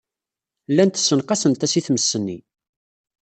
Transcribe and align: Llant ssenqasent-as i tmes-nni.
Llant 0.71 0.99
ssenqasent-as 1.01 1.73
i 1.79 1.81
tmes-nni. 1.87 2.37